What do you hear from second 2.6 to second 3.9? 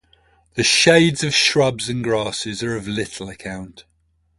are of little account.